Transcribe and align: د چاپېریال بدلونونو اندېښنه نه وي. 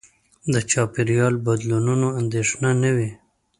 د 0.53 0.55
چاپېریال 0.71 1.33
بدلونونو 1.45 2.07
اندېښنه 2.21 2.69
نه 2.83 2.91
وي. 2.95 3.09